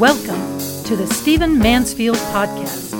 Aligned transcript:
Welcome 0.00 0.58
to 0.84 0.96
the 0.96 1.06
Stephen 1.06 1.58
Mansfield 1.58 2.16
Podcast. 2.16 2.90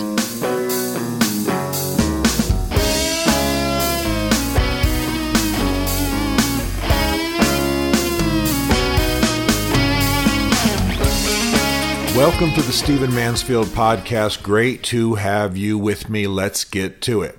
Welcome 12.14 12.52
to 12.52 12.61
the 12.61 12.71
Stephen 12.71 13.14
Mansfield 13.14 13.69
Podcast. 13.69 14.43
Great 14.43 14.82
to 14.82 15.14
have 15.14 15.57
you 15.57 15.79
with 15.79 16.11
me. 16.11 16.27
Let's 16.27 16.64
get 16.64 17.01
to 17.01 17.23
it. 17.23 17.39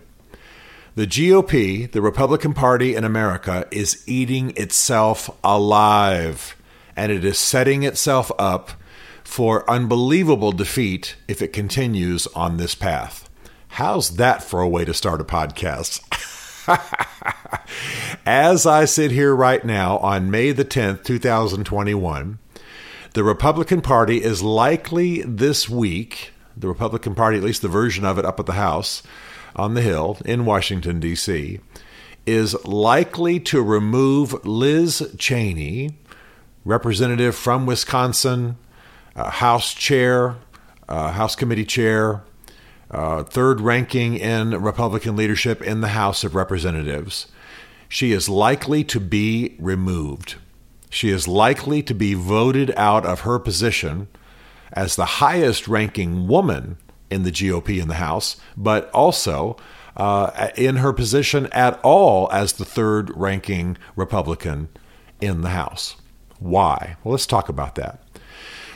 The 0.96 1.06
GOP, 1.06 1.92
the 1.92 2.02
Republican 2.02 2.56
Party 2.56 2.96
in 2.96 3.04
America, 3.04 3.68
is 3.70 4.04
eating 4.08 4.54
itself 4.58 5.30
alive, 5.44 6.56
and 6.96 7.12
it 7.12 7.24
is 7.24 7.38
setting 7.38 7.84
itself 7.84 8.32
up 8.40 8.72
for 9.32 9.68
unbelievable 9.70 10.52
defeat 10.52 11.16
if 11.26 11.42
it 11.42 11.54
continues 11.54 12.28
on 12.36 12.58
this 12.58 12.76
path. 12.76 13.30
How's 13.70 14.18
that 14.18 14.44
for 14.44 14.60
a 14.60 14.68
way 14.68 14.84
to 14.84 14.94
start 14.94 15.22
a 15.22 15.24
podcast? 15.24 16.02
As 18.26 18.66
I 18.66 18.84
sit 18.84 19.12
here 19.12 19.34
right 19.34 19.64
now 19.64 20.00
on 20.00 20.30
May 20.30 20.52
the 20.52 20.66
10th, 20.66 21.06
2021, 21.06 22.40
the 23.14 23.24
Republican 23.24 23.80
Party 23.80 24.22
is 24.22 24.44
likely 24.44 25.22
this 25.22 25.70
week, 25.70 26.34
the 26.58 26.68
Republican 26.68 27.16
Party, 27.16 27.38
at 27.38 27.44
least 27.44 27.62
the 27.62 27.70
version 27.70 28.04
of 28.04 28.20
it 28.20 28.26
up 28.26 28.38
at 28.38 28.48
the 28.48 28.54
House 28.54 29.02
on 29.56 29.76
the 29.76 29.82
Hill 29.82 30.18
in 30.26 30.44
Washington, 30.44 31.00
D.C., 31.00 31.62
is 32.26 32.66
likely 32.66 33.40
to 33.40 33.62
remove 33.62 34.46
Liz 34.46 35.16
Cheney, 35.18 35.92
representative 36.66 37.34
from 37.34 37.66
Wisconsin, 37.66 38.58
House 39.16 39.74
chair, 39.74 40.38
uh, 40.88 41.12
House 41.12 41.36
committee 41.36 41.66
chair, 41.66 42.24
uh, 42.90 43.24
third 43.24 43.62
ranking 43.62 44.16
in 44.18 44.52
Republican 44.62 45.16
leadership 45.16 45.62
in 45.62 45.82
the 45.82 45.90
House 45.90 46.24
of 46.24 46.36
Representatives. 46.36 47.28
She 47.90 48.12
is 48.12 48.30
likely 48.30 48.84
to 48.86 49.00
be 49.00 49.56
removed 49.60 50.36
she 50.92 51.10
is 51.10 51.26
likely 51.26 51.82
to 51.82 51.96
be 51.96 52.14
voted 52.14 52.72
out 52.76 53.06
of 53.06 53.22
her 53.22 53.40
position 53.40 54.10
as 54.74 54.96
the 54.96 55.06
highest 55.06 55.68
ranking 55.68 56.28
woman 56.28 56.78
in 57.10 57.24
the 57.24 57.32
GOP 57.32 57.82
in 57.82 57.88
the 57.88 57.96
House, 57.96 58.36
but 58.58 58.92
also 58.92 59.56
uh, 59.96 60.50
in 60.56 60.78
her 60.78 60.92
position 60.92 61.48
at 61.54 61.80
all 61.82 62.30
as 62.34 62.54
the 62.54 62.66
third 62.66 63.10
ranking 63.16 63.78
Republican 63.96 64.68
in 65.22 65.42
the 65.42 65.50
House. 65.50 65.96
Why? 66.40 66.98
Well, 67.04 67.14
let's 67.14 67.26
talk 67.26 67.48
about 67.48 67.76
that. 67.76 68.04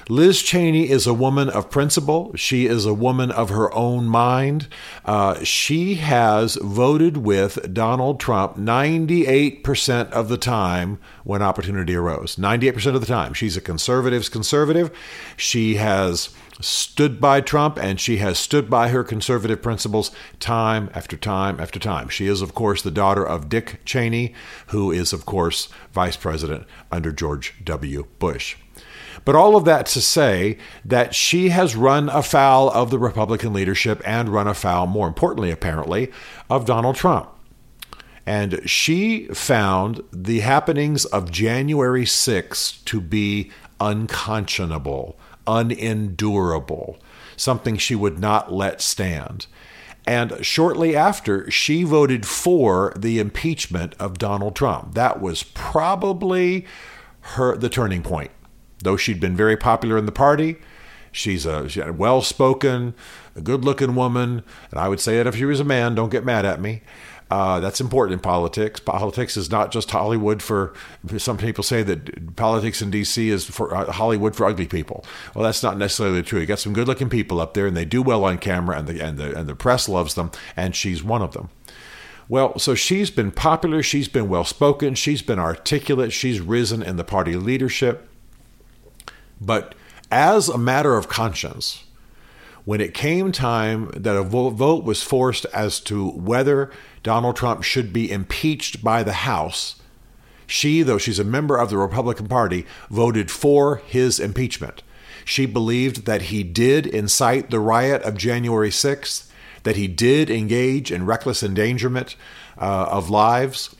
Liz 0.07 0.43
Cheney 0.43 0.87
is 0.87 1.07
a 1.07 1.15
woman 1.15 1.49
of 1.49 1.71
principle. 1.71 2.31
She 2.35 2.67
is 2.67 2.85
a 2.85 2.93
woman 2.93 3.31
of 3.31 3.49
her 3.49 3.73
own 3.73 4.05
mind. 4.05 4.67
Uh, 5.03 5.43
she 5.43 5.95
has 5.95 6.59
voted 6.61 7.17
with 7.17 7.73
Donald 7.73 8.19
Trump 8.19 8.55
98% 8.55 10.11
of 10.11 10.29
the 10.29 10.37
time 10.37 10.99
when 11.23 11.41
opportunity 11.41 11.95
arose. 11.95 12.35
98% 12.35 12.93
of 12.93 13.01
the 13.01 13.07
time. 13.07 13.33
She's 13.33 13.57
a 13.57 13.61
conservative's 13.61 14.29
conservative. 14.29 14.95
She 15.37 15.75
has 15.75 16.29
stood 16.61 17.19
by 17.19 17.41
Trump 17.41 17.77
and 17.77 17.99
she 17.99 18.17
has 18.17 18.37
stood 18.37 18.69
by 18.69 18.89
her 18.89 19.03
conservative 19.03 19.63
principles 19.63 20.11
time 20.39 20.91
after 20.93 21.17
time 21.17 21.59
after 21.59 21.79
time. 21.79 22.09
She 22.09 22.27
is, 22.27 22.43
of 22.43 22.53
course, 22.53 22.83
the 22.83 22.91
daughter 22.91 23.25
of 23.25 23.49
Dick 23.49 23.81
Cheney, 23.85 24.35
who 24.67 24.91
is, 24.91 25.13
of 25.13 25.25
course, 25.25 25.67
vice 25.93 26.15
president 26.15 26.67
under 26.91 27.11
George 27.11 27.55
W. 27.63 28.05
Bush. 28.19 28.55
But 29.25 29.35
all 29.35 29.55
of 29.55 29.65
that 29.65 29.87
to 29.87 30.01
say 30.01 30.57
that 30.85 31.15
she 31.15 31.49
has 31.49 31.75
run 31.75 32.09
afoul 32.09 32.69
of 32.69 32.91
the 32.91 32.99
Republican 32.99 33.53
leadership 33.53 34.01
and 34.05 34.29
run 34.29 34.47
afoul, 34.47 34.85
more 34.85 35.07
importantly, 35.07 35.49
apparently, 35.49 36.11
of 36.47 36.65
Donald 36.65 36.95
Trump. 36.95 37.29
And 38.27 38.67
she 38.69 39.25
found 39.27 40.03
the 40.11 40.39
happenings 40.39 41.05
of 41.05 41.31
January 41.31 42.05
6th 42.05 42.83
to 42.85 43.01
be 43.01 43.51
unconscionable, 43.79 45.17
unendurable, 45.47 46.97
something 47.35 47.77
she 47.77 47.95
would 47.95 48.19
not 48.19 48.53
let 48.53 48.81
stand. 48.81 49.47
And 50.07 50.45
shortly 50.45 50.95
after, 50.95 51.49
she 51.49 51.83
voted 51.83 52.27
for 52.27 52.93
the 52.95 53.17
impeachment 53.17 53.95
of 53.99 54.19
Donald 54.19 54.55
Trump. 54.55 54.93
That 54.93 55.19
was 55.19 55.41
probably 55.41 56.65
her 57.21 57.57
the 57.57 57.69
turning 57.69 58.03
point 58.03 58.29
Though 58.85 58.95
she'd 58.97 59.19
been 59.19 59.35
very 59.35 59.57
popular 59.57 59.97
in 59.97 60.05
the 60.05 60.13
party, 60.13 60.55
she's 61.11 61.45
a, 61.45 61.67
she's 61.67 61.83
a 61.83 61.91
well 61.91 62.21
spoken, 62.21 62.93
a 63.35 63.41
good 63.41 63.65
looking 63.65 63.95
woman. 63.95 64.43
And 64.71 64.79
I 64.79 64.87
would 64.87 64.99
say 65.01 65.17
that 65.17 65.27
if 65.27 65.35
she 65.35 65.45
was 65.45 65.59
a 65.59 65.65
man, 65.65 65.95
don't 65.95 66.09
get 66.09 66.23
mad 66.23 66.45
at 66.45 66.61
me. 66.61 66.81
Uh, 67.31 67.59
that's 67.59 67.81
important 67.81 68.13
in 68.13 68.19
politics. 68.19 68.79
Politics 68.79 69.35
is 69.35 69.49
not 69.49 69.71
just 69.71 69.89
Hollywood 69.89 70.43
for. 70.43 70.73
Some 71.17 71.37
people 71.37 71.63
say 71.63 71.81
that 71.81 72.35
politics 72.35 72.83
in 72.83 72.91
D.C. 72.91 73.29
is 73.29 73.45
for 73.45 73.73
uh, 73.75 73.91
Hollywood 73.91 74.35
for 74.35 74.45
ugly 74.45 74.67
people. 74.67 75.03
Well, 75.33 75.43
that's 75.43 75.63
not 75.63 75.77
necessarily 75.77 76.21
true. 76.21 76.39
You 76.39 76.45
got 76.45 76.59
some 76.59 76.73
good-looking 76.73 77.09
people 77.09 77.41
up 77.41 77.55
there, 77.55 77.65
and 77.65 77.75
they 77.75 77.85
do 77.85 78.03
well 78.03 78.23
on 78.25 78.37
camera, 78.37 78.77
and 78.77 78.87
the 78.87 79.03
and 79.03 79.17
the 79.17 79.35
and 79.35 79.49
the 79.49 79.55
press 79.55 79.89
loves 79.89 80.13
them, 80.13 80.29
and 80.55 80.75
she's 80.75 81.03
one 81.03 81.23
of 81.23 81.31
them. 81.33 81.49
Well, 82.29 82.59
so 82.59 82.75
she's 82.75 83.09
been 83.09 83.31
popular. 83.31 83.81
She's 83.81 84.07
been 84.07 84.29
well-spoken. 84.29 84.93
She's 84.95 85.21
been 85.21 85.39
articulate. 85.39 86.13
She's 86.13 86.39
risen 86.39 86.83
in 86.83 86.97
the 86.97 87.03
party 87.03 87.35
leadership. 87.35 88.07
But 89.45 89.75
as 90.11 90.49
a 90.49 90.57
matter 90.57 90.95
of 90.95 91.07
conscience, 91.07 91.83
when 92.65 92.81
it 92.81 92.93
came 92.93 93.31
time 93.31 93.91
that 93.95 94.15
a 94.15 94.23
vote 94.23 94.83
was 94.83 95.03
forced 95.03 95.45
as 95.53 95.79
to 95.81 96.09
whether 96.09 96.71
Donald 97.03 97.35
Trump 97.35 97.63
should 97.63 97.93
be 97.93 98.11
impeached 98.11 98.83
by 98.83 99.03
the 99.03 99.13
House, 99.13 99.79
she, 100.47 100.81
though 100.81 100.97
she's 100.97 101.19
a 101.19 101.23
member 101.23 101.57
of 101.57 101.69
the 101.69 101.77
Republican 101.77 102.27
Party, 102.27 102.65
voted 102.89 103.29
for 103.29 103.77
his 103.77 104.19
impeachment. 104.19 104.81
She 105.23 105.45
believed 105.45 106.05
that 106.05 106.23
he 106.23 106.43
did 106.43 106.85
incite 106.85 107.49
the 107.49 107.59
riot 107.59 108.03
of 108.03 108.17
January 108.17 108.69
6th, 108.69 109.29
that 109.63 109.75
he 109.75 109.87
did 109.87 110.29
engage 110.29 110.91
in 110.91 111.05
reckless 111.05 111.41
endangerment 111.41 112.15
uh, 112.59 112.87
of 112.89 113.09
lives, 113.09 113.75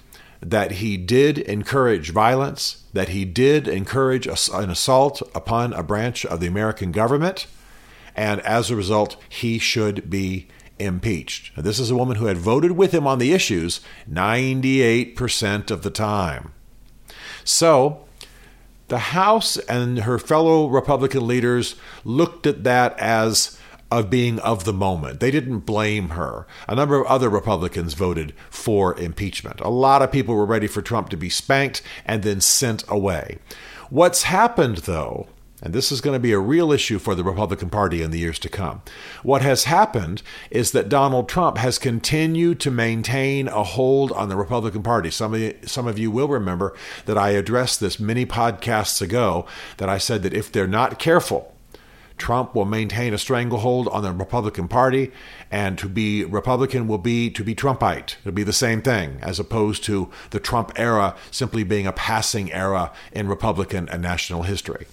that 0.49 0.73
he 0.73 0.95
did 0.95 1.39
encourage 1.39 2.11
violence, 2.11 2.83
that 2.93 3.09
he 3.09 3.25
did 3.25 3.67
encourage 3.67 4.27
an 4.27 4.69
assault 4.69 5.21
upon 5.33 5.73
a 5.73 5.81
branch 5.81 6.25
of 6.25 6.39
the 6.39 6.47
American 6.47 6.91
government, 6.91 7.47
and 8.15 8.39
as 8.41 8.69
a 8.69 8.75
result, 8.75 9.17
he 9.27 9.57
should 9.57 10.09
be 10.09 10.47
impeached. 10.77 11.55
Now, 11.57 11.63
this 11.63 11.79
is 11.79 11.89
a 11.89 11.95
woman 11.95 12.17
who 12.17 12.27
had 12.27 12.37
voted 12.37 12.73
with 12.73 12.93
him 12.93 13.07
on 13.07 13.17
the 13.17 13.33
issues 13.33 13.81
98% 14.09 15.71
of 15.71 15.81
the 15.81 15.89
time. 15.89 16.51
So, 17.43 18.05
the 18.87 18.99
House 18.99 19.57
and 19.57 19.99
her 19.99 20.19
fellow 20.19 20.67
Republican 20.67 21.25
leaders 21.25 21.75
looked 22.03 22.45
at 22.45 22.63
that 22.65 22.97
as 22.99 23.59
of 23.91 24.09
being 24.09 24.39
of 24.39 24.65
the 24.65 24.73
moment. 24.73 25.19
They 25.19 25.31
didn't 25.31 25.59
blame 25.59 26.09
her. 26.09 26.47
A 26.67 26.75
number 26.75 26.99
of 26.99 27.07
other 27.07 27.29
Republicans 27.29 27.93
voted 27.93 28.33
for 28.49 28.97
impeachment. 28.99 29.59
A 29.61 29.69
lot 29.69 30.01
of 30.01 30.11
people 30.11 30.35
were 30.35 30.45
ready 30.45 30.67
for 30.67 30.81
Trump 30.81 31.09
to 31.09 31.17
be 31.17 31.29
spanked 31.29 31.81
and 32.05 32.23
then 32.23 32.41
sent 32.41 32.83
away. 32.87 33.37
What's 33.89 34.23
happened, 34.23 34.79
though, 34.79 35.27
and 35.61 35.73
this 35.73 35.91
is 35.91 36.01
going 36.01 36.15
to 36.15 36.19
be 36.19 36.33
a 36.33 36.39
real 36.39 36.71
issue 36.71 36.99
for 36.99 37.15
the 37.15 37.23
Republican 37.23 37.69
Party 37.69 38.01
in 38.01 38.11
the 38.11 38.19
years 38.19 38.39
to 38.39 38.49
come. 38.49 38.81
What 39.23 39.41
has 39.41 39.63
happened 39.63 40.21
is 40.51 40.71
that 40.71 40.89
Donald 40.89 41.29
Trump 41.29 41.57
has 41.57 41.79
continued 41.79 42.59
to 42.59 42.71
maintain 42.71 43.47
a 43.47 43.63
hold 43.63 44.11
on 44.11 44.27
the 44.27 44.35
Republican 44.35 44.83
Party. 44.83 45.09
Some 45.09 45.33
of 45.33 45.39
you, 45.39 45.55
some 45.63 45.87
of 45.87 45.97
you 45.97 46.11
will 46.11 46.27
remember 46.27 46.75
that 47.05 47.17
I 47.17 47.29
addressed 47.29 47.79
this 47.79 47.99
many 47.99 48.25
podcasts 48.25 49.01
ago 49.01 49.45
that 49.77 49.89
I 49.89 49.97
said 49.97 50.23
that 50.23 50.33
if 50.33 50.51
they're 50.51 50.67
not 50.67 50.99
careful, 50.99 51.54
Trump 52.17 52.55
will 52.55 52.65
maintain 52.65 53.13
a 53.13 53.17
stranglehold 53.17 53.87
on 53.89 54.03
the 54.03 54.11
Republican 54.11 54.67
Party, 54.67 55.11
and 55.51 55.77
to 55.77 55.89
be 55.89 56.23
Republican 56.23 56.87
will 56.87 56.97
be 56.97 57.29
to 57.29 57.43
be 57.43 57.53
Trumpite. 57.53 58.17
It'll 58.21 58.31
be 58.31 58.43
the 58.43 58.53
same 58.53 58.81
thing, 58.81 59.19
as 59.21 59.39
opposed 59.39 59.83
to 59.85 60.09
the 60.29 60.39
Trump 60.39 60.71
era 60.77 61.15
simply 61.31 61.63
being 61.63 61.87
a 61.87 61.91
passing 61.91 62.51
era 62.51 62.91
in 63.11 63.27
Republican 63.27 63.89
and 63.89 64.01
national 64.01 64.43
history. 64.43 64.87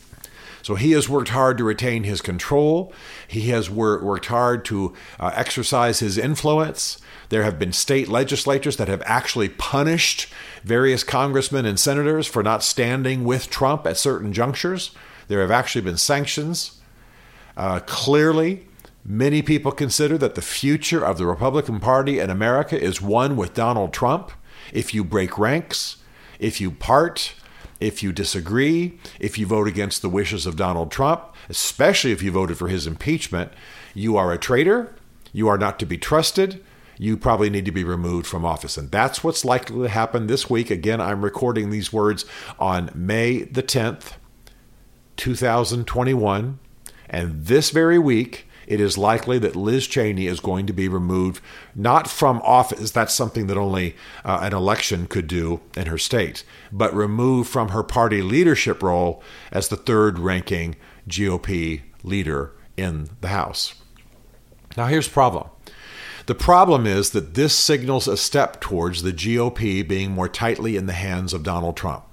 So 0.63 0.77
he 0.77 0.93
has 0.93 1.09
worked 1.09 1.31
hard 1.31 1.59
to 1.59 1.65
retain 1.65 2.05
his 2.05 2.21
control. 2.21 2.93
He 3.27 3.49
has 3.51 3.69
wor- 3.69 4.03
worked 4.03 4.27
hard 4.27 4.65
to 4.67 4.95
uh, 5.19 5.33
exercise 5.35 5.99
his 5.99 6.17
influence. 6.17 6.99
There 7.31 7.43
have 7.43 7.59
been 7.59 7.73
state 7.73 8.09
legislatures 8.09 8.77
that 8.77 8.89
have 8.89 9.03
actually 9.05 9.49
punished 9.49 10.29
various 10.63 11.03
congressmen 11.03 11.67
and 11.67 11.81
senators 11.81 12.27
for 12.27 12.43
not 12.43 12.63
standing 12.63 13.25
with 13.25 13.51
Trump 13.51 13.87
at 13.87 13.97
certain 13.97 14.33
junctures. 14.33 14.93
There 15.29 15.41
have 15.41 15.51
actually 15.51 15.83
been 15.83 15.97
sanctions. 15.97 16.82
Uh, 17.57 17.81
clearly, 17.81 18.67
many 19.05 19.43
people 19.43 19.73
consider 19.73 20.17
that 20.19 20.35
the 20.35 20.43
future 20.43 21.05
of 21.05 21.19
the 21.19 21.27
Republican 21.27 21.81
Party 21.81 22.19
in 22.19 22.31
America 22.31 22.81
is 22.81 23.03
one 23.03 23.37
with 23.37 23.55
Donald 23.55 23.93
Trump. 23.93 24.33
If 24.73 24.95
you 24.95 25.05
break 25.05 25.39
ranks, 25.39 25.99
if 26.39 26.61
you 26.61 26.71
part, 26.71 27.35
if 27.81 28.03
you 28.03 28.13
disagree, 28.13 28.99
if 29.19 29.39
you 29.39 29.47
vote 29.47 29.69
against 29.69 30.03
the 30.03 30.09
wishes 30.09 30.47
of 30.47 30.57
Donald 30.57 30.91
Trump, 30.91 31.23
especially 31.49 32.13
if 32.13 32.23
you 32.23 32.31
voted 32.31 32.57
for 32.57 32.69
his 32.69 32.87
impeachment, 32.87 33.53
you 33.95 34.17
are 34.17 34.33
a 34.33 34.39
traitor, 34.39 34.95
you 35.33 35.49
are 35.49 35.59
not 35.59 35.79
to 35.81 35.87
be 35.87 35.99
trusted, 35.99 36.63
you 36.99 37.17
probably 37.17 37.51
need 37.51 37.65
to 37.65 37.73
be 37.73 37.85
removed 37.85 38.27
from 38.27 38.45
office. 38.45 38.77
And 38.77 38.91
that's 38.91 39.25
what's 39.25 39.45
likely 39.45 39.83
to 39.83 39.89
happen 39.89 40.27
this 40.27 40.49
week. 40.49 40.71
Again, 40.71 41.01
I'm 41.01 41.25
recording 41.25 41.71
these 41.71 41.93
words 41.93 42.25
on 42.59 42.91
May 42.95 43.43
the 43.43 43.63
10th, 43.63 44.13
2021. 45.17 46.59
And 47.13 47.45
this 47.45 47.71
very 47.71 47.99
week, 47.99 48.47
it 48.67 48.81
is 48.81 48.97
likely 48.97 49.39
that 49.39 49.55
Liz 49.55 49.87
Cheney 49.87 50.27
is 50.27 50.41
going 50.41 50.67
to 50.67 50.73
be 50.73 50.89
removed, 50.89 51.43
not 51.75 52.09
from 52.09 52.41
office, 52.43 52.91
that's 52.91 53.13
something 53.13 53.47
that 53.49 53.59
only 53.59 53.95
uh, 54.25 54.41
an 54.43 54.55
election 54.55 55.07
could 55.07 55.27
do 55.27 55.61
in 55.77 55.87
her 55.87 55.99
state, 55.99 56.45
but 56.73 56.95
removed 56.95 57.51
from 57.51 57.69
her 57.69 57.83
party 57.83 58.23
leadership 58.23 58.83
role 58.83 59.23
as 59.51 59.69
the 59.69 59.77
third 59.77 60.19
ranking 60.19 60.77
GOP 61.09 61.83
leader 62.03 62.53
in 62.77 63.11
the 63.21 63.29
House. 63.29 63.75
Now, 64.77 64.87
here's 64.87 65.07
the 65.07 65.13
problem. 65.13 65.51
The 66.27 66.35
problem 66.35 66.87
is 66.87 67.11
that 67.11 67.35
this 67.35 67.55
signals 67.55 68.07
a 68.07 68.17
step 68.17 68.61
towards 68.61 69.03
the 69.03 69.13
GOP 69.13 69.87
being 69.87 70.13
more 70.13 70.29
tightly 70.29 70.77
in 70.77 70.87
the 70.87 70.93
hands 70.93 71.35
of 71.35 71.43
Donald 71.43 71.77
Trump. 71.77 72.05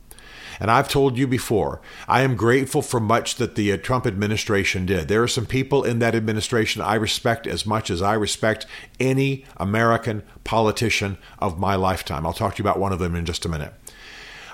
And 0.59 0.69
I've 0.69 0.89
told 0.89 1.17
you 1.17 1.27
before, 1.27 1.81
I 2.07 2.21
am 2.21 2.35
grateful 2.35 2.81
for 2.81 2.99
much 2.99 3.35
that 3.35 3.55
the 3.55 3.71
uh, 3.71 3.77
Trump 3.77 4.05
administration 4.05 4.85
did. 4.85 5.07
There 5.07 5.23
are 5.23 5.27
some 5.27 5.45
people 5.45 5.83
in 5.83 5.99
that 5.99 6.15
administration 6.15 6.81
I 6.81 6.95
respect 6.95 7.47
as 7.47 7.65
much 7.65 7.89
as 7.89 8.01
I 8.01 8.13
respect 8.13 8.65
any 8.99 9.45
American 9.57 10.23
politician 10.43 11.17
of 11.39 11.59
my 11.59 11.75
lifetime. 11.75 12.25
I'll 12.25 12.33
talk 12.33 12.55
to 12.55 12.63
you 12.63 12.69
about 12.69 12.79
one 12.79 12.91
of 12.91 12.99
them 12.99 13.15
in 13.15 13.25
just 13.25 13.45
a 13.45 13.49
minute. 13.49 13.73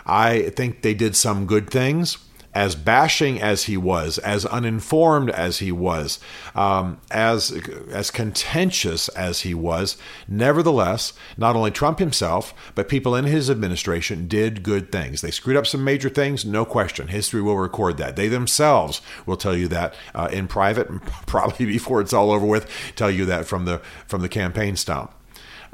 I 0.06 0.50
think 0.50 0.82
they 0.84 0.94
did 0.94 1.16
some 1.16 1.48
good 1.48 1.70
things 1.70 2.20
as 2.56 2.74
bashing 2.74 3.42
as 3.42 3.66
he 3.66 3.76
was, 3.76 4.18
as 4.20 4.46
uninformed 4.46 5.30
as 5.30 5.60
he 5.60 5.72
was, 5.72 6.20
um, 6.56 6.98
as 7.12 7.52
as 7.92 8.10
contentious 8.10 9.10
as 9.10 9.42
he 9.42 9.54
was, 9.54 9.98
nevertheless, 10.28 11.12
not 11.38 11.58
only 11.58 11.70
Trump 11.70 12.00
himself, 12.00 12.54
but 12.74 12.88
people 12.88 13.14
in 13.14 13.26
his 13.26 13.50
administration 13.50 14.28
did 14.28 14.64
good 14.64 14.90
things. 14.90 15.20
They 15.20 15.32
screwed 15.32 15.58
up 15.58 15.68
some 15.68 15.84
major 15.84 16.10
things, 16.10 16.46
no 16.46 16.64
question. 16.64 17.10
History 17.10 17.42
will 17.42 17.58
record 17.58 17.98
that. 17.98 18.16
They 18.16 18.30
themselves 18.30 19.02
will 19.26 19.38
tell 19.38 19.56
you 19.56 19.68
that 19.68 19.94
uh, 20.16 20.30
in 20.32 20.48
private, 20.48 20.88
probably 21.28 21.66
before 21.66 22.00
it's 22.00 22.14
all 22.14 22.32
over 22.32 22.46
with. 22.46 22.72
Tell 22.96 23.12
you 23.12 23.26
that 23.26 23.46
from 23.46 23.66
the 23.66 23.82
from 24.08 24.22
the 24.22 24.30
campaign 24.30 24.78
stump. 24.78 25.12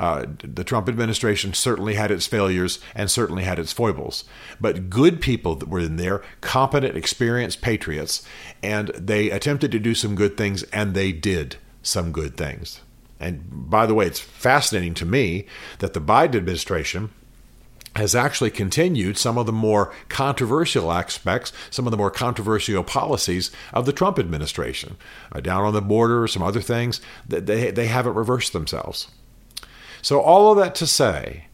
Uh, 0.01 0.25
the 0.44 0.63
Trump 0.63 0.89
administration 0.89 1.53
certainly 1.53 1.94
had 1.94 2.09
its 2.09 2.25
failures 2.25 2.80
and 2.95 3.12
certainly 3.12 3.44
had 3.44 3.59
its 3.59 3.71
foibles, 3.71 4.24
but 4.59 4.89
good 4.89 5.21
people 5.21 5.53
that 5.53 5.69
were 5.69 5.81
in 5.81 5.98
there, 5.98 6.24
competent, 6.42 6.98
experienced 6.98 7.62
patriots, 7.62 8.25
and 8.63 8.88
they 8.95 9.30
attempted 9.30 9.71
to 9.71 9.77
do 9.77 9.94
some 9.94 10.15
good 10.15 10.36
things, 10.36 10.63
and 10.74 10.95
they 10.95 11.12
did 11.12 11.57
some 11.83 12.12
good 12.12 12.36
things. 12.36 12.81
And 13.19 13.44
by 13.69 13.86
the 13.86 13.94
way, 13.94 14.07
it's 14.07 14.19
fascinating 14.19 14.95
to 14.95 15.06
me 15.06 15.45
that 15.77 15.94
the 15.94 16.01
Biden 16.01 16.33
administration 16.33 17.12
has 17.95 18.15
actually 18.15 18.50
continued 18.50 19.19
some 19.19 19.38
of 19.38 19.45
the 19.45 19.51
more 19.51 19.94
controversial 20.09 20.92
aspects, 20.92 21.53
some 21.69 21.86
of 21.86 21.92
the 21.92 21.98
more 21.98 22.09
controversial 22.09 22.83
policies 22.83 23.51
of 23.71 23.86
the 23.86 23.94
Trump 23.94 24.18
administration. 24.18 24.98
Uh, 25.31 25.42
down 25.42 25.63
on 25.63 25.74
the 25.74 25.81
border, 25.81 26.25
some 26.25 26.42
other 26.42 26.62
things, 26.62 27.01
that 27.27 27.45
they, 27.45 27.69
they 27.69 27.86
haven't 27.86 28.15
reversed 28.15 28.51
themselves. 28.51 29.07
So 30.01 30.19
all 30.19 30.51
of 30.51 30.57
that 30.57 30.75
to 30.75 30.88
say 30.88 31.45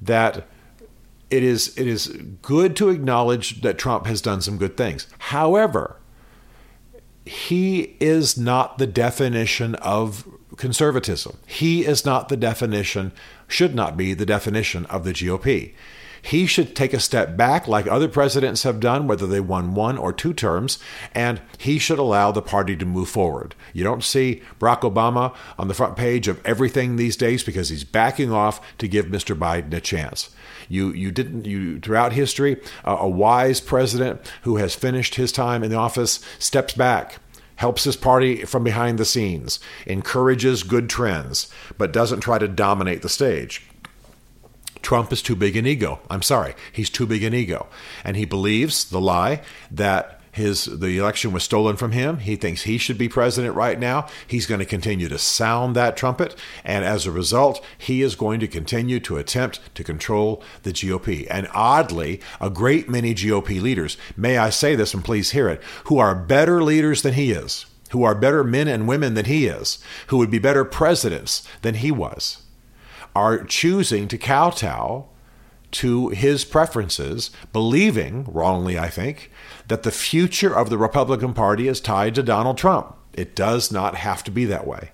that 0.00 0.46
it 1.30 1.42
is 1.42 1.76
it 1.76 1.86
is 1.86 2.08
good 2.42 2.76
to 2.76 2.88
acknowledge 2.88 3.60
that 3.60 3.78
Trump 3.78 4.06
has 4.06 4.20
done 4.22 4.40
some 4.40 4.58
good 4.58 4.76
things. 4.76 5.06
However, 5.18 5.96
he 7.24 7.96
is 8.00 8.38
not 8.38 8.78
the 8.78 8.86
definition 8.86 9.74
of 9.76 10.26
conservatism. 10.56 11.36
He 11.46 11.84
is 11.84 12.04
not 12.04 12.28
the 12.28 12.36
definition, 12.36 13.12
should 13.46 13.74
not 13.74 13.96
be 13.96 14.14
the 14.14 14.26
definition 14.26 14.86
of 14.86 15.04
the 15.04 15.12
GOP. 15.12 15.74
He 16.22 16.46
should 16.46 16.74
take 16.74 16.92
a 16.92 17.00
step 17.00 17.36
back, 17.36 17.68
like 17.68 17.86
other 17.86 18.08
presidents 18.08 18.62
have 18.62 18.80
done, 18.80 19.06
whether 19.06 19.26
they 19.26 19.40
won 19.40 19.74
one 19.74 19.98
or 19.98 20.12
two 20.12 20.32
terms, 20.32 20.78
and 21.12 21.40
he 21.58 21.78
should 21.78 21.98
allow 21.98 22.32
the 22.32 22.42
party 22.42 22.76
to 22.76 22.86
move 22.86 23.08
forward. 23.08 23.54
You 23.72 23.84
don't 23.84 24.04
see 24.04 24.42
Barack 24.58 24.80
Obama 24.80 25.34
on 25.58 25.68
the 25.68 25.74
front 25.74 25.96
page 25.96 26.28
of 26.28 26.44
everything 26.44 26.96
these 26.96 27.16
days 27.16 27.42
because 27.42 27.68
he's 27.68 27.84
backing 27.84 28.32
off 28.32 28.60
to 28.78 28.88
give 28.88 29.06
Mr. 29.06 29.38
Biden 29.38 29.72
a 29.74 29.80
chance. 29.80 30.30
You 30.68 30.92
you 30.92 31.10
didn't 31.10 31.46
you 31.46 31.80
throughout 31.80 32.12
history 32.12 32.60
uh, 32.84 32.98
a 33.00 33.08
wise 33.08 33.60
president 33.60 34.20
who 34.42 34.56
has 34.56 34.74
finished 34.74 35.14
his 35.14 35.32
time 35.32 35.62
in 35.64 35.70
the 35.70 35.76
office 35.76 36.20
steps 36.38 36.74
back 36.74 37.20
helps 37.58 37.84
his 37.84 37.96
party 37.96 38.44
from 38.44 38.62
behind 38.62 38.98
the 38.98 39.04
scenes, 39.04 39.58
encourages 39.84 40.62
good 40.62 40.88
trends, 40.88 41.50
but 41.76 41.92
doesn't 41.92 42.20
try 42.20 42.38
to 42.38 42.46
dominate 42.46 43.02
the 43.02 43.08
stage. 43.08 43.66
Trump 44.88 45.12
is 45.12 45.20
too 45.20 45.36
big 45.36 45.54
an 45.54 45.66
ego. 45.66 46.00
I'm 46.08 46.22
sorry, 46.22 46.54
he's 46.72 46.88
too 46.88 47.04
big 47.04 47.22
an 47.22 47.34
ego, 47.34 47.66
and 48.04 48.16
he 48.16 48.24
believes 48.24 48.86
the 48.86 49.02
lie 49.02 49.42
that 49.70 50.18
his 50.32 50.64
the 50.64 50.96
election 50.96 51.30
was 51.30 51.42
stolen 51.42 51.76
from 51.76 51.92
him. 51.92 52.20
He 52.20 52.36
thinks 52.36 52.62
he 52.62 52.78
should 52.78 52.96
be 52.96 53.06
president 53.06 53.54
right 53.54 53.78
now. 53.78 54.06
He's 54.26 54.46
going 54.46 54.60
to 54.60 54.64
continue 54.64 55.06
to 55.10 55.18
sound 55.18 55.76
that 55.76 55.98
trumpet, 55.98 56.34
and 56.64 56.86
as 56.86 57.04
a 57.04 57.12
result, 57.12 57.62
he 57.76 58.00
is 58.00 58.14
going 58.14 58.40
to 58.40 58.48
continue 58.48 58.98
to 59.00 59.18
attempt 59.18 59.60
to 59.74 59.84
control 59.84 60.42
the 60.62 60.72
GOP. 60.72 61.26
And 61.30 61.48
oddly, 61.52 62.22
a 62.40 62.48
great 62.48 62.88
many 62.88 63.14
GOP 63.14 63.60
leaders, 63.60 63.98
may 64.16 64.38
I 64.38 64.48
say 64.48 64.74
this 64.74 64.94
and 64.94 65.04
please 65.04 65.32
hear 65.32 65.50
it, 65.50 65.62
who 65.84 65.98
are 65.98 66.14
better 66.14 66.62
leaders 66.62 67.02
than 67.02 67.12
he 67.12 67.30
is, 67.30 67.66
who 67.90 68.04
are 68.04 68.14
better 68.14 68.42
men 68.42 68.68
and 68.68 68.88
women 68.88 69.12
than 69.12 69.26
he 69.26 69.48
is, 69.48 69.80
who 70.06 70.16
would 70.16 70.30
be 70.30 70.38
better 70.38 70.64
presidents 70.64 71.46
than 71.60 71.74
he 71.74 71.90
was 71.90 72.38
are 73.18 73.42
choosing 73.42 74.06
to 74.06 74.16
kowtow 74.16 75.04
to 75.72 76.08
his 76.10 76.44
preferences, 76.44 77.32
believing, 77.52 78.24
wrongly 78.24 78.78
I 78.78 78.88
think, 78.88 79.32
that 79.66 79.82
the 79.82 79.90
future 79.90 80.56
of 80.56 80.70
the 80.70 80.78
Republican 80.78 81.34
Party 81.34 81.66
is 81.66 81.80
tied 81.80 82.14
to 82.14 82.22
Donald 82.22 82.56
Trump. 82.56 82.94
It 83.12 83.34
does 83.34 83.72
not 83.72 83.96
have 83.96 84.22
to 84.24 84.30
be 84.30 84.44
that 84.44 84.68
way. 84.68 84.92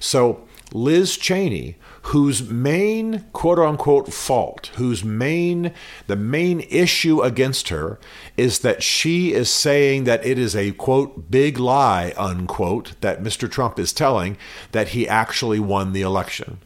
So, 0.00 0.46
Liz 0.72 1.16
Cheney, 1.16 1.76
whose 2.02 2.50
main 2.50 3.24
quote 3.32 3.60
unquote 3.60 4.12
fault, 4.12 4.72
whose 4.74 5.04
main, 5.04 5.72
the 6.08 6.16
main 6.16 6.60
issue 6.68 7.22
against 7.22 7.68
her 7.68 8.00
is 8.36 8.58
that 8.58 8.82
she 8.82 9.32
is 9.32 9.48
saying 9.48 10.04
that 10.04 10.26
it 10.26 10.40
is 10.40 10.56
a 10.56 10.72
quote 10.72 11.30
big 11.30 11.60
lie 11.60 12.12
unquote 12.16 13.00
that 13.00 13.22
Mr. 13.22 13.48
Trump 13.48 13.78
is 13.78 13.92
telling 13.92 14.36
that 14.72 14.88
he 14.88 15.08
actually 15.08 15.60
won 15.60 15.92
the 15.92 16.02
election. 16.02 16.58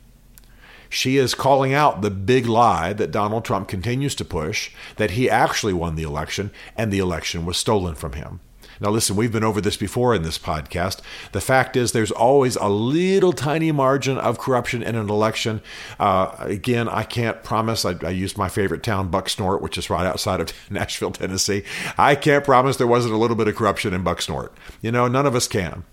She 0.88 1.16
is 1.16 1.34
calling 1.34 1.74
out 1.74 2.02
the 2.02 2.10
big 2.10 2.46
lie 2.46 2.92
that 2.94 3.10
Donald 3.10 3.44
Trump 3.44 3.68
continues 3.68 4.14
to 4.16 4.24
push 4.24 4.70
that 4.96 5.12
he 5.12 5.28
actually 5.28 5.72
won 5.72 5.94
the 5.94 6.02
election 6.02 6.50
and 6.76 6.92
the 6.92 6.98
election 6.98 7.44
was 7.44 7.56
stolen 7.56 7.94
from 7.94 8.14
him. 8.14 8.40
Now, 8.80 8.90
listen, 8.90 9.16
we've 9.16 9.32
been 9.32 9.44
over 9.44 9.60
this 9.60 9.76
before 9.76 10.14
in 10.14 10.22
this 10.22 10.38
podcast. 10.38 11.00
The 11.32 11.40
fact 11.40 11.76
is, 11.76 11.92
there's 11.92 12.12
always 12.12 12.56
a 12.56 12.68
little 12.68 13.32
tiny 13.32 13.72
margin 13.72 14.18
of 14.18 14.38
corruption 14.38 14.82
in 14.82 14.94
an 14.94 15.10
election. 15.10 15.60
Uh, 15.98 16.34
again, 16.38 16.88
I 16.88 17.02
can't 17.02 17.42
promise. 17.42 17.84
I, 17.84 17.96
I 18.02 18.10
used 18.10 18.38
my 18.38 18.48
favorite 18.48 18.82
town, 18.82 19.10
Bucksnort, 19.10 19.60
which 19.60 19.78
is 19.78 19.90
right 19.90 20.06
outside 20.06 20.40
of 20.40 20.52
Nashville, 20.70 21.10
Tennessee. 21.10 21.64
I 21.96 22.14
can't 22.14 22.44
promise 22.44 22.76
there 22.76 22.86
wasn't 22.86 23.14
a 23.14 23.18
little 23.18 23.36
bit 23.36 23.48
of 23.48 23.56
corruption 23.56 23.92
in 23.92 24.04
Bucksnort. 24.04 24.50
You 24.80 24.92
know, 24.92 25.08
none 25.08 25.26
of 25.26 25.34
us 25.34 25.48
can. 25.48 25.84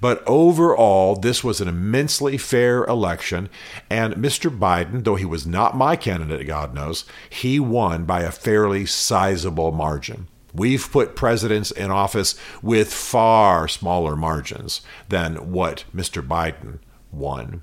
But 0.00 0.22
overall, 0.26 1.16
this 1.16 1.42
was 1.42 1.60
an 1.60 1.68
immensely 1.68 2.36
fair 2.36 2.84
election. 2.84 3.48
And 3.88 4.14
Mr. 4.14 4.56
Biden, 4.56 5.04
though 5.04 5.14
he 5.16 5.24
was 5.24 5.46
not 5.46 5.76
my 5.76 5.96
candidate, 5.96 6.46
God 6.46 6.74
knows, 6.74 7.04
he 7.30 7.58
won 7.60 8.04
by 8.04 8.22
a 8.22 8.30
fairly 8.30 8.86
sizable 8.86 9.72
margin. 9.72 10.28
We've 10.52 10.90
put 10.90 11.16
presidents 11.16 11.70
in 11.72 11.90
office 11.90 12.36
with 12.62 12.92
far 12.92 13.66
smaller 13.66 14.14
margins 14.14 14.82
than 15.08 15.52
what 15.52 15.84
Mr. 15.94 16.26
Biden 16.26 16.78
won. 17.10 17.62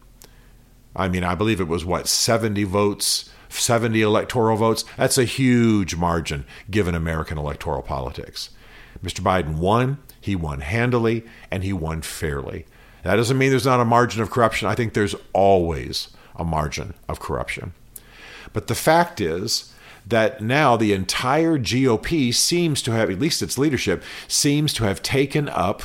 I 0.94 1.08
mean, 1.08 1.24
I 1.24 1.36
believe 1.36 1.62
it 1.62 1.70
was 1.70 1.86
what, 1.86 2.08
70 2.08 2.66
votes, 2.66 3.30
70 3.48 4.02
electoral 4.02 4.58
votes? 4.58 4.84
That's 4.98 5.18
a 5.18 5.24
huge 5.24 5.96
margin 5.96 6.46
given 6.70 6.96
American 6.96 7.38
electoral 7.38 7.82
politics. 7.82 8.50
Mr. 9.04 9.22
Biden 9.22 9.58
won 9.58 10.00
he 10.22 10.36
won 10.36 10.62
handily 10.62 11.26
and 11.50 11.64
he 11.64 11.74
won 11.74 12.02
fairly. 12.02 12.66
That 13.04 13.16
doesn't 13.16 13.38
mean 13.38 13.50
there's 13.50 13.66
not 13.66 13.80
a 13.80 13.86
margin 13.86 14.22
of 14.22 14.30
corruption. 14.30 14.68
I 14.68 14.76
think 14.76 14.94
there's 14.94 15.16
always 15.34 16.10
a 16.36 16.46
margin 16.46 16.94
of 17.10 17.20
corruption. 17.20 17.74
But 18.54 18.68
the 18.68 18.76
fact 18.76 19.20
is 19.20 19.74
that 20.06 20.42
now 20.42 20.78
the 20.78 20.94
entire 20.94 21.58
GOP 21.58 22.34
seems 22.34 22.82
to 22.84 22.92
have, 22.92 23.10
at 23.10 23.20
least 23.20 23.42
its 23.42 23.58
leadership, 23.58 24.04
seems 24.28 24.74
to 24.74 24.84
have 24.84 25.02
taken 25.02 25.50
up 25.50 25.84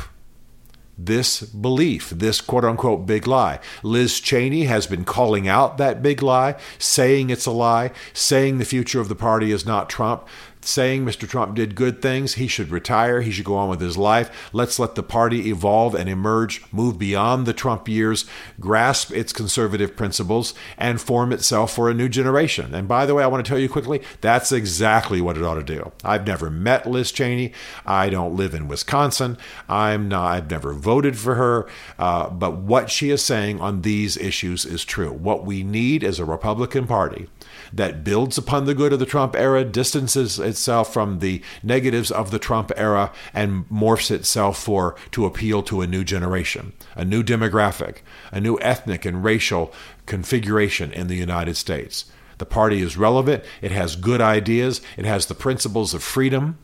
this 0.98 1.42
belief, 1.42 2.10
this 2.10 2.40
quote 2.40 2.64
unquote 2.64 3.06
big 3.06 3.26
lie. 3.26 3.60
Liz 3.82 4.18
Cheney 4.18 4.64
has 4.64 4.86
been 4.86 5.04
calling 5.04 5.46
out 5.46 5.76
that 5.76 6.02
big 6.02 6.22
lie, 6.22 6.56
saying 6.78 7.28
it's 7.28 7.46
a 7.46 7.50
lie, 7.50 7.90
saying 8.14 8.58
the 8.58 8.64
future 8.64 9.00
of 9.00 9.08
the 9.08 9.14
party 9.14 9.52
is 9.52 9.66
not 9.66 9.90
Trump 9.90 10.26
saying 10.66 11.04
Mr. 11.04 11.28
Trump 11.28 11.54
did 11.54 11.74
good 11.74 12.02
things. 12.02 12.34
He 12.34 12.48
should 12.48 12.70
retire. 12.70 13.20
He 13.20 13.30
should 13.30 13.44
go 13.44 13.56
on 13.56 13.68
with 13.68 13.80
his 13.80 13.96
life. 13.96 14.50
Let's 14.52 14.78
let 14.78 14.94
the 14.94 15.02
party 15.02 15.48
evolve 15.48 15.94
and 15.94 16.08
emerge, 16.08 16.62
move 16.72 16.98
beyond 16.98 17.46
the 17.46 17.52
Trump 17.52 17.88
years, 17.88 18.24
grasp 18.60 19.12
its 19.12 19.32
conservative 19.32 19.96
principles, 19.96 20.54
and 20.76 21.00
form 21.00 21.32
itself 21.32 21.74
for 21.74 21.88
a 21.88 21.94
new 21.94 22.08
generation. 22.08 22.74
And 22.74 22.88
by 22.88 23.06
the 23.06 23.14
way, 23.14 23.22
I 23.22 23.28
want 23.28 23.44
to 23.44 23.48
tell 23.48 23.58
you 23.58 23.68
quickly 23.68 24.02
that's 24.20 24.52
exactly 24.52 25.20
what 25.20 25.36
it 25.36 25.42
ought 25.42 25.54
to 25.54 25.62
do. 25.62 25.92
I've 26.04 26.26
never 26.26 26.50
met 26.50 26.86
Liz 26.86 27.12
Cheney. 27.12 27.52
I 27.84 28.10
don't 28.10 28.36
live 28.36 28.54
in 28.54 28.68
Wisconsin. 28.68 29.38
I'm 29.68 30.08
not, 30.08 30.26
I've 30.26 30.50
never 30.50 30.72
voted 30.72 31.18
for 31.18 31.36
her. 31.36 31.68
Uh, 31.98 32.30
but 32.30 32.56
what 32.56 32.90
she 32.90 33.10
is 33.10 33.22
saying 33.22 33.60
on 33.60 33.82
these 33.82 34.16
issues 34.16 34.64
is 34.64 34.84
true. 34.84 35.12
What 35.12 35.44
we 35.44 35.62
need 35.62 36.02
is 36.02 36.18
a 36.18 36.24
Republican 36.24 36.86
Party 36.86 37.28
that 37.72 38.04
builds 38.04 38.38
upon 38.38 38.64
the 38.64 38.74
good 38.74 38.92
of 38.92 38.98
the 38.98 39.06
Trump 39.06 39.34
era, 39.34 39.64
distances 39.64 40.38
itself 40.56 40.90
from 40.90 41.18
the 41.18 41.42
negatives 41.62 42.10
of 42.10 42.30
the 42.30 42.38
Trump 42.38 42.72
era, 42.76 43.12
and 43.34 43.68
morphs 43.68 44.10
itself 44.10 44.58
for 44.58 44.96
to 45.10 45.26
appeal 45.26 45.62
to 45.64 45.82
a 45.82 45.86
new 45.86 46.02
generation, 46.02 46.72
a 46.94 47.04
new 47.04 47.22
demographic, 47.22 47.98
a 48.32 48.40
new 48.40 48.58
ethnic 48.60 49.04
and 49.04 49.22
racial 49.22 49.70
configuration 50.06 50.92
in 50.92 51.08
the 51.08 51.14
United 51.14 51.58
States. 51.58 52.06
The 52.38 52.46
party 52.46 52.80
is 52.80 52.96
relevant, 52.96 53.44
it 53.60 53.70
has 53.70 53.96
good 53.96 54.22
ideas, 54.22 54.80
it 54.96 55.04
has 55.04 55.26
the 55.26 55.34
principles 55.34 55.92
of 55.92 56.02
freedom. 56.02 56.56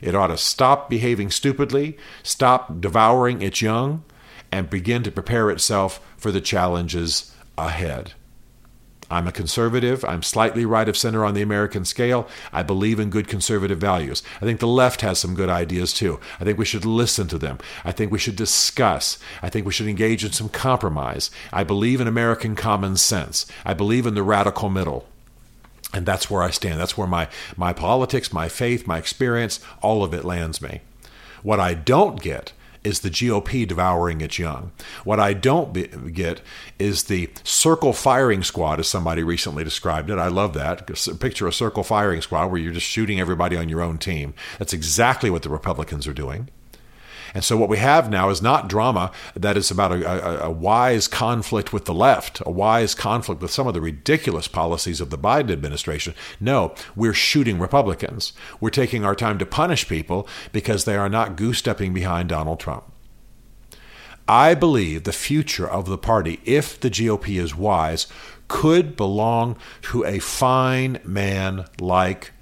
It 0.00 0.14
ought 0.14 0.28
to 0.28 0.36
stop 0.36 0.88
behaving 0.88 1.30
stupidly, 1.30 1.96
stop 2.22 2.80
devouring 2.80 3.42
its 3.42 3.62
young, 3.62 4.04
and 4.52 4.70
begin 4.70 5.02
to 5.02 5.10
prepare 5.10 5.50
itself 5.50 6.00
for 6.16 6.30
the 6.30 6.40
challenges 6.40 7.34
ahead. 7.58 8.12
I'm 9.10 9.26
a 9.26 9.32
conservative. 9.32 10.04
I'm 10.04 10.22
slightly 10.22 10.64
right 10.64 10.88
of 10.88 10.96
center 10.96 11.24
on 11.24 11.34
the 11.34 11.42
American 11.42 11.84
scale. 11.84 12.28
I 12.52 12.62
believe 12.62 12.98
in 12.98 13.10
good 13.10 13.28
conservative 13.28 13.78
values. 13.78 14.22
I 14.40 14.44
think 14.44 14.60
the 14.60 14.66
left 14.66 15.02
has 15.02 15.18
some 15.18 15.34
good 15.34 15.48
ideas 15.48 15.92
too. 15.92 16.20
I 16.40 16.44
think 16.44 16.58
we 16.58 16.64
should 16.64 16.84
listen 16.84 17.28
to 17.28 17.38
them. 17.38 17.58
I 17.84 17.92
think 17.92 18.10
we 18.10 18.18
should 18.18 18.36
discuss. 18.36 19.18
I 19.42 19.50
think 19.50 19.66
we 19.66 19.72
should 19.72 19.88
engage 19.88 20.24
in 20.24 20.32
some 20.32 20.48
compromise. 20.48 21.30
I 21.52 21.64
believe 21.64 22.00
in 22.00 22.08
American 22.08 22.56
common 22.56 22.96
sense. 22.96 23.46
I 23.64 23.74
believe 23.74 24.06
in 24.06 24.14
the 24.14 24.22
radical 24.22 24.70
middle. 24.70 25.06
And 25.92 26.06
that's 26.06 26.30
where 26.30 26.42
I 26.42 26.50
stand. 26.50 26.80
That's 26.80 26.98
where 26.98 27.06
my, 27.06 27.28
my 27.56 27.72
politics, 27.72 28.32
my 28.32 28.48
faith, 28.48 28.86
my 28.86 28.98
experience, 28.98 29.60
all 29.80 30.02
of 30.02 30.12
it 30.12 30.24
lands 30.24 30.60
me. 30.60 30.80
What 31.42 31.60
I 31.60 31.74
don't 31.74 32.20
get 32.20 32.52
is 32.84 33.00
the 33.00 33.10
GOP 33.10 33.66
devouring 33.66 34.20
its 34.20 34.38
young. 34.38 34.70
What 35.02 35.18
I 35.18 35.32
don't 35.32 35.72
be, 35.72 35.88
get 35.88 36.42
is 36.78 37.04
the 37.04 37.30
circle 37.42 37.92
firing 37.92 38.42
squad, 38.42 38.78
as 38.78 38.88
somebody 38.88 39.22
recently 39.22 39.64
described 39.64 40.10
it. 40.10 40.18
I 40.18 40.28
love 40.28 40.54
that. 40.54 40.86
Picture 41.18 41.48
a 41.48 41.52
circle 41.52 41.82
firing 41.82 42.20
squad 42.20 42.46
where 42.46 42.60
you're 42.60 42.72
just 42.72 42.86
shooting 42.86 43.18
everybody 43.18 43.56
on 43.56 43.68
your 43.68 43.80
own 43.80 43.98
team. 43.98 44.34
That's 44.58 44.72
exactly 44.72 45.30
what 45.30 45.42
the 45.42 45.48
Republicans 45.48 46.06
are 46.06 46.12
doing. 46.12 46.50
And 47.32 47.44
so 47.44 47.56
what 47.56 47.68
we 47.68 47.78
have 47.78 48.10
now 48.10 48.28
is 48.28 48.42
not 48.42 48.68
drama 48.68 49.10
that 49.34 49.56
is 49.56 49.70
about 49.70 49.92
a, 49.92 50.44
a, 50.44 50.48
a, 50.48 50.50
wise 50.50 51.08
conflict 51.08 51.72
with 51.72 51.84
the 51.84 51.94
left, 51.94 52.42
a 52.44 52.50
wise 52.50 52.94
conflict 52.94 53.40
with 53.40 53.50
some 53.50 53.66
of 53.66 53.74
the 53.74 53.80
ridiculous 53.80 54.48
policies 54.48 55.00
of 55.00 55.10
the 55.10 55.18
Biden 55.18 55.50
administration. 55.50 56.14
No, 56.40 56.74
we're 56.94 57.14
shooting 57.14 57.58
Republicans. 57.58 58.32
We're 58.60 58.70
taking 58.70 59.04
our 59.04 59.14
time 59.14 59.38
to 59.38 59.46
punish 59.46 59.88
people 59.88 60.28
because 60.52 60.84
they 60.84 60.96
are 60.96 61.08
not 61.08 61.36
goose 61.36 61.58
stepping 61.58 61.94
behind 61.94 62.28
Donald 62.28 62.60
Trump. 62.60 62.84
I 64.26 64.54
believe 64.54 65.04
the 65.04 65.12
future 65.12 65.68
of 65.68 65.86
the 65.86 65.98
party, 65.98 66.40
if 66.44 66.80
the 66.80 66.90
GOP 66.90 67.38
is 67.38 67.54
wise, 67.54 68.06
could 68.48 68.96
belong 68.96 69.56
to 69.82 70.04
a 70.04 70.18
fine 70.18 70.98
man 71.04 71.66
like 71.78 72.32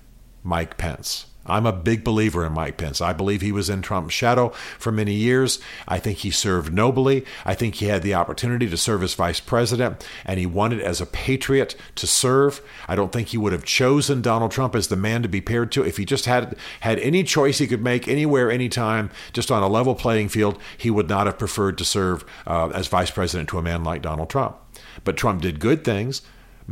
Mike 0.45 0.77
Pence. 0.77 1.27
I'm 1.47 1.67
a 1.67 1.73
big 1.73 2.05
believer 2.05 2.47
in 2.47 2.53
Mike 2.53 2.77
Pence. 2.77 3.01
I 3.01 3.13
believe 3.13 3.41
he 3.41 3.53
was 3.53 3.69
in 3.69 3.83
Trump's 3.83 4.15
shadow 4.15 4.51
for 4.79 4.93
many 4.93 5.15
years. 5.15 5.59
I 5.89 5.99
think 5.99 6.19
he 6.19 6.31
served 6.31 6.73
nobly. 6.73 7.25
I 7.45 7.55
think 7.55 7.77
he 7.77 7.87
had 7.87 8.03
the 8.03 8.15
opportunity 8.15 8.69
to 8.69 8.77
serve 8.77 9.03
as 9.03 9.15
vice 9.15 9.41
president, 9.41 10.07
and 10.25 10.39
he 10.39 10.47
wanted 10.47 10.81
as 10.81 11.01
a 11.01 11.07
patriot 11.07 11.75
to 11.97 12.07
serve. 12.07 12.61
I 12.87 12.95
don't 12.95 13.13
think 13.13 13.29
he 13.29 13.39
would 13.39 13.53
have 13.53 13.65
chosen 13.65 14.23
Donald 14.23 14.53
Trump 14.53 14.75
as 14.75 14.89
the 14.89 14.97
man 14.97 15.23
to 15.23 15.29
be 15.29 15.41
paired 15.41 15.73
to 15.73 15.85
if 15.85 15.97
he 15.97 16.05
just 16.05 16.27
had 16.27 16.57
had 16.81 16.99
any 17.01 17.25
choice 17.25 17.59
he 17.59 17.67
could 17.67 17.83
make 17.83 18.07
anywhere, 18.07 18.51
anytime, 18.51 19.11
just 19.33 19.51
on 19.51 19.63
a 19.63 19.69
level 19.69 19.95
playing 19.95 20.29
field. 20.29 20.59
He 20.77 20.91
would 20.91 21.09
not 21.09 21.27
have 21.27 21.39
preferred 21.39 21.79
to 21.79 21.85
serve 21.85 22.25
uh, 22.47 22.69
as 22.69 22.87
vice 22.87 23.11
president 23.11 23.49
to 23.51 23.59
a 23.59 23.63
man 23.63 23.83
like 23.83 24.03
Donald 24.03 24.31
Trump. 24.31 24.57
But 25.05 25.17
Trump 25.17 25.43
did 25.43 25.61
good 25.61 25.85
things. 25.85 26.23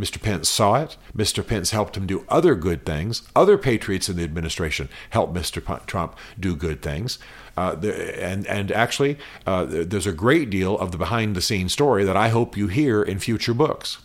Mr. 0.00 0.20
Pence 0.20 0.48
saw 0.48 0.76
it. 0.76 0.96
Mr. 1.14 1.46
Pence 1.46 1.70
helped 1.70 1.96
him 1.96 2.06
do 2.06 2.24
other 2.28 2.54
good 2.54 2.86
things. 2.86 3.22
Other 3.36 3.58
patriots 3.58 4.08
in 4.08 4.16
the 4.16 4.24
administration 4.24 4.88
helped 5.10 5.34
Mr. 5.34 5.86
Trump 5.86 6.16
do 6.38 6.56
good 6.56 6.80
things. 6.80 7.18
Uh, 7.56 7.76
and 8.18 8.46
and 8.46 8.72
actually, 8.72 9.18
uh, 9.46 9.66
there's 9.68 10.06
a 10.06 10.12
great 10.12 10.48
deal 10.48 10.78
of 10.78 10.92
the 10.92 10.98
behind 10.98 11.36
the 11.36 11.42
scenes 11.42 11.72
story 11.72 12.04
that 12.04 12.16
I 12.16 12.28
hope 12.28 12.56
you 12.56 12.68
hear 12.68 13.02
in 13.02 13.18
future 13.18 13.54
books. 13.54 13.98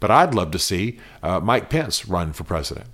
But 0.00 0.10
I'd 0.10 0.34
love 0.34 0.52
to 0.52 0.58
see 0.58 0.98
uh, 1.22 1.40
Mike 1.40 1.70
Pence 1.70 2.06
run 2.06 2.32
for 2.32 2.44
president. 2.44 2.86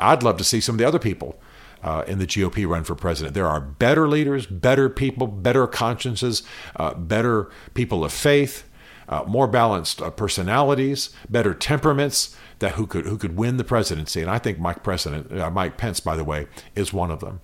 I'd 0.00 0.22
love 0.22 0.38
to 0.38 0.44
see 0.44 0.60
some 0.60 0.76
of 0.76 0.78
the 0.78 0.86
other 0.86 0.98
people 0.98 1.38
uh, 1.82 2.04
in 2.06 2.18
the 2.18 2.26
GOP 2.26 2.66
run 2.66 2.84
for 2.84 2.94
president. 2.94 3.34
There 3.34 3.46
are 3.46 3.60
better 3.60 4.08
leaders, 4.08 4.46
better 4.46 4.88
people, 4.88 5.26
better 5.26 5.66
consciences, 5.66 6.42
uh, 6.76 6.94
better 6.94 7.50
people 7.74 8.04
of 8.04 8.12
faith 8.12 8.67
uh, 9.08 9.24
more 9.26 9.46
balanced 9.46 10.02
uh, 10.02 10.10
personalities, 10.10 11.10
better 11.28 11.54
temperaments 11.54 12.36
that 12.58 12.72
who 12.72 12.86
could 12.86 13.06
who 13.06 13.16
could 13.16 13.36
win 13.36 13.56
the 13.56 13.64
presidency. 13.64 14.20
And 14.20 14.30
I 14.30 14.38
think 14.38 14.58
Mike 14.58 14.82
President, 14.82 15.32
uh, 15.32 15.50
Mike 15.50 15.76
Pence, 15.76 16.00
by 16.00 16.16
the 16.16 16.24
way, 16.24 16.46
is 16.74 16.92
one 16.92 17.10
of 17.10 17.20
them. 17.20 17.40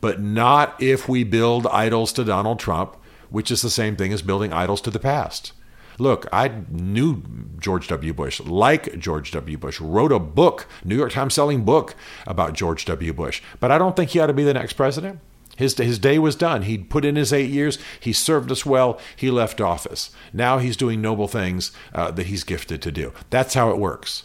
But 0.00 0.20
not 0.20 0.80
if 0.80 1.08
we 1.08 1.24
build 1.24 1.66
idols 1.68 2.12
to 2.14 2.24
Donald 2.24 2.58
Trump, 2.58 2.96
which 3.30 3.50
is 3.50 3.62
the 3.62 3.70
same 3.70 3.96
thing 3.96 4.12
as 4.12 4.22
building 4.22 4.52
idols 4.52 4.80
to 4.82 4.90
the 4.90 5.00
past. 5.00 5.52
Look, 6.00 6.28
I 6.32 6.62
knew 6.70 7.24
George 7.58 7.88
W. 7.88 8.12
Bush, 8.12 8.40
like 8.40 8.98
George 9.00 9.32
W. 9.32 9.58
Bush, 9.58 9.80
wrote 9.80 10.12
a 10.12 10.20
book, 10.20 10.68
New 10.84 10.96
York 10.96 11.10
Times 11.10 11.34
selling 11.34 11.64
book 11.64 11.96
about 12.24 12.52
George 12.52 12.84
W. 12.84 13.12
Bush, 13.12 13.42
but 13.58 13.72
I 13.72 13.78
don't 13.78 13.96
think 13.96 14.10
he 14.10 14.20
ought 14.20 14.28
to 14.28 14.32
be 14.32 14.44
the 14.44 14.54
next 14.54 14.74
president. 14.74 15.18
His, 15.58 15.76
his 15.76 15.98
day 15.98 16.20
was 16.20 16.36
done. 16.36 16.62
He'd 16.62 16.88
put 16.88 17.04
in 17.04 17.16
his 17.16 17.32
eight 17.32 17.50
years. 17.50 17.78
He 17.98 18.12
served 18.12 18.52
us 18.52 18.64
well. 18.64 19.00
He 19.16 19.28
left 19.28 19.60
office. 19.60 20.10
Now 20.32 20.58
he's 20.58 20.76
doing 20.76 21.02
noble 21.02 21.26
things 21.26 21.72
uh, 21.92 22.12
that 22.12 22.26
he's 22.26 22.44
gifted 22.44 22.80
to 22.82 22.92
do. 22.92 23.12
That's 23.28 23.54
how 23.54 23.70
it 23.70 23.78
works. 23.78 24.22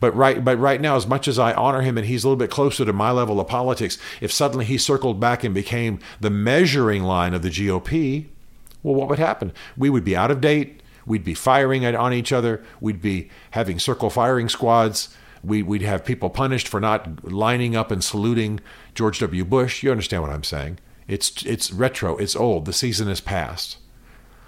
But 0.00 0.16
right, 0.16 0.44
but 0.44 0.58
right 0.58 0.80
now, 0.80 0.96
as 0.96 1.06
much 1.06 1.28
as 1.28 1.38
I 1.38 1.52
honor 1.52 1.82
him 1.82 1.96
and 1.96 2.08
he's 2.08 2.24
a 2.24 2.26
little 2.26 2.36
bit 2.36 2.50
closer 2.50 2.84
to 2.84 2.92
my 2.92 3.12
level 3.12 3.38
of 3.38 3.46
politics, 3.46 3.98
if 4.20 4.32
suddenly 4.32 4.64
he 4.64 4.76
circled 4.76 5.20
back 5.20 5.44
and 5.44 5.54
became 5.54 6.00
the 6.20 6.28
measuring 6.28 7.04
line 7.04 7.34
of 7.34 7.42
the 7.42 7.50
GOP, 7.50 8.26
well, 8.82 8.96
what 8.96 9.08
would 9.08 9.20
happen? 9.20 9.52
We 9.76 9.90
would 9.90 10.04
be 10.04 10.16
out 10.16 10.32
of 10.32 10.40
date. 10.40 10.82
We'd 11.06 11.24
be 11.24 11.34
firing 11.34 11.86
on 11.86 12.12
each 12.12 12.32
other. 12.32 12.64
We'd 12.80 13.00
be 13.00 13.30
having 13.52 13.78
circle 13.78 14.10
firing 14.10 14.48
squads. 14.48 15.16
We, 15.44 15.62
would 15.62 15.82
have 15.82 16.04
people 16.04 16.30
punished 16.30 16.68
for 16.68 16.80
not 16.80 17.30
lining 17.30 17.76
up 17.76 17.90
and 17.90 18.02
saluting 18.02 18.60
George 18.94 19.18
W. 19.20 19.44
Bush. 19.44 19.82
You 19.82 19.90
understand 19.90 20.22
what 20.22 20.32
I'm 20.32 20.44
saying? 20.44 20.78
It's, 21.06 21.44
it's 21.44 21.72
retro, 21.72 22.16
it's 22.16 22.34
old, 22.34 22.64
the 22.64 22.72
season 22.72 23.08
is 23.08 23.20
past. 23.20 23.78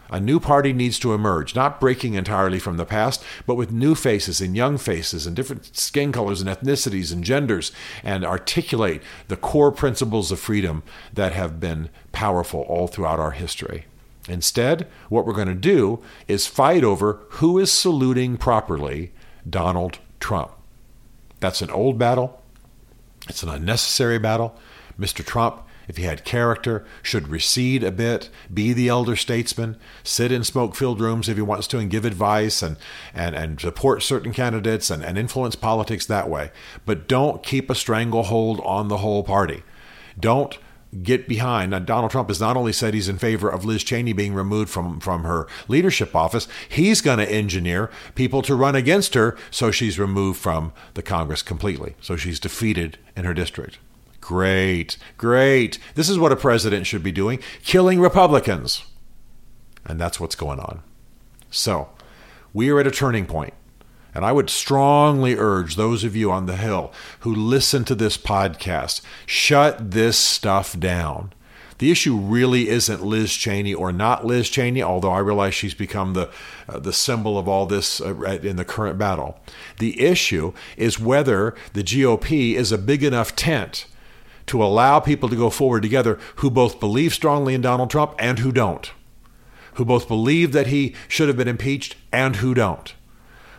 A 0.08 0.20
new 0.20 0.38
party 0.38 0.72
needs 0.72 0.98
to 1.00 1.14
emerge, 1.14 1.56
not 1.56 1.80
breaking 1.80 2.14
entirely 2.14 2.60
from 2.60 2.76
the 2.76 2.84
past, 2.84 3.24
but 3.44 3.56
with 3.56 3.72
new 3.72 3.94
faces 3.94 4.40
and 4.40 4.56
young 4.56 4.78
faces 4.78 5.26
and 5.26 5.34
different 5.34 5.76
skin 5.76 6.12
colors 6.12 6.40
and 6.40 6.48
ethnicities 6.48 7.12
and 7.12 7.24
genders, 7.24 7.72
and 8.04 8.24
articulate 8.24 9.02
the 9.26 9.36
core 9.36 9.72
principles 9.72 10.30
of 10.30 10.38
freedom 10.38 10.84
that 11.12 11.32
have 11.32 11.58
been 11.58 11.88
powerful 12.12 12.60
all 12.62 12.86
throughout 12.86 13.18
our 13.18 13.32
history. 13.32 13.86
Instead, 14.28 14.86
what 15.08 15.26
we're 15.26 15.32
going 15.32 15.48
to 15.48 15.54
do 15.54 16.00
is 16.28 16.46
fight 16.46 16.84
over 16.84 17.20
who 17.30 17.58
is 17.58 17.70
saluting 17.70 18.36
properly 18.36 19.12
Donald 19.48 19.98
Trump. 20.20 20.55
That's 21.40 21.62
an 21.62 21.70
old 21.70 21.98
battle. 21.98 22.42
It's 23.28 23.42
an 23.42 23.48
unnecessary 23.48 24.18
battle. 24.18 24.56
Mr. 24.98 25.24
Trump, 25.24 25.62
if 25.88 25.96
he 25.96 26.04
had 26.04 26.24
character, 26.24 26.84
should 27.02 27.28
recede 27.28 27.84
a 27.84 27.92
bit, 27.92 28.30
be 28.52 28.72
the 28.72 28.88
elder 28.88 29.16
statesman, 29.16 29.76
sit 30.02 30.32
in 30.32 30.42
smoke 30.42 30.74
filled 30.74 31.00
rooms 31.00 31.28
if 31.28 31.36
he 31.36 31.42
wants 31.42 31.66
to 31.68 31.78
and 31.78 31.90
give 31.90 32.04
advice 32.04 32.62
and, 32.62 32.76
and, 33.14 33.34
and 33.34 33.60
support 33.60 34.02
certain 34.02 34.32
candidates 34.32 34.90
and, 34.90 35.04
and 35.04 35.18
influence 35.18 35.54
politics 35.54 36.06
that 36.06 36.28
way. 36.28 36.50
But 36.84 37.06
don't 37.06 37.42
keep 37.42 37.68
a 37.70 37.74
stranglehold 37.74 38.60
on 38.64 38.88
the 38.88 38.98
whole 38.98 39.22
party. 39.22 39.62
Don't 40.18 40.58
get 41.02 41.28
behind. 41.28 41.70
Now, 41.70 41.78
Donald 41.78 42.10
Trump 42.10 42.28
has 42.28 42.40
not 42.40 42.56
only 42.56 42.72
said 42.72 42.94
he's 42.94 43.08
in 43.08 43.18
favor 43.18 43.48
of 43.48 43.64
Liz 43.64 43.82
Cheney 43.84 44.12
being 44.12 44.34
removed 44.34 44.70
from, 44.70 45.00
from 45.00 45.24
her 45.24 45.46
leadership 45.68 46.14
office, 46.14 46.48
he's 46.68 47.00
going 47.00 47.18
to 47.18 47.30
engineer 47.30 47.90
people 48.14 48.42
to 48.42 48.54
run 48.54 48.74
against 48.74 49.14
her 49.14 49.36
so 49.50 49.70
she's 49.70 49.98
removed 49.98 50.40
from 50.40 50.72
the 50.94 51.02
Congress 51.02 51.42
completely. 51.42 51.94
So 52.00 52.16
she's 52.16 52.40
defeated 52.40 52.98
in 53.16 53.24
her 53.24 53.34
district. 53.34 53.78
Great, 54.20 54.98
great. 55.16 55.78
This 55.94 56.08
is 56.08 56.18
what 56.18 56.32
a 56.32 56.36
president 56.36 56.86
should 56.86 57.02
be 57.02 57.12
doing 57.12 57.38
killing 57.62 58.00
Republicans. 58.00 58.84
And 59.84 60.00
that's 60.00 60.18
what's 60.18 60.34
going 60.34 60.58
on. 60.58 60.82
So, 61.50 61.90
we 62.52 62.70
are 62.70 62.80
at 62.80 62.86
a 62.86 62.90
turning 62.90 63.26
point. 63.26 63.54
And 64.16 64.24
I 64.24 64.32
would 64.32 64.48
strongly 64.48 65.36
urge 65.36 65.76
those 65.76 66.02
of 66.02 66.16
you 66.16 66.32
on 66.32 66.46
the 66.46 66.56
Hill 66.56 66.90
who 67.20 67.34
listen 67.34 67.84
to 67.84 67.94
this 67.94 68.16
podcast 68.16 69.02
shut 69.26 69.90
this 69.90 70.16
stuff 70.16 70.80
down. 70.80 71.34
The 71.76 71.90
issue 71.90 72.16
really 72.16 72.70
isn't 72.70 73.04
Liz 73.04 73.34
Cheney 73.34 73.74
or 73.74 73.92
not 73.92 74.24
Liz 74.24 74.48
Cheney, 74.48 74.82
although 74.82 75.12
I 75.12 75.18
realize 75.18 75.54
she's 75.54 75.74
become 75.74 76.14
the 76.14 76.30
uh, 76.66 76.78
the 76.78 76.94
symbol 76.94 77.38
of 77.38 77.46
all 77.46 77.66
this 77.66 78.00
uh, 78.00 78.14
in 78.42 78.56
the 78.56 78.64
current 78.64 78.96
battle. 78.96 79.38
The 79.80 80.00
issue 80.00 80.54
is 80.78 80.98
whether 80.98 81.54
the 81.74 81.84
GOP 81.84 82.54
is 82.54 82.72
a 82.72 82.78
big 82.78 83.04
enough 83.04 83.36
tent 83.36 83.84
to 84.46 84.64
allow 84.64 84.98
people 84.98 85.28
to 85.28 85.36
go 85.36 85.50
forward 85.50 85.82
together 85.82 86.18
who 86.36 86.50
both 86.50 86.80
believe 86.80 87.12
strongly 87.12 87.52
in 87.52 87.60
Donald 87.60 87.90
Trump 87.90 88.14
and 88.18 88.38
who 88.38 88.50
don't, 88.50 88.92
who 89.74 89.84
both 89.84 90.08
believe 90.08 90.52
that 90.52 90.68
he 90.68 90.94
should 91.06 91.28
have 91.28 91.36
been 91.36 91.48
impeached 91.48 91.96
and 92.10 92.36
who 92.36 92.54
don't 92.54 92.94